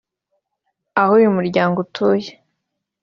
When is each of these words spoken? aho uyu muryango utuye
aho 1.01 1.11
uyu 1.19 1.29
muryango 1.37 1.77
utuye 1.85 2.29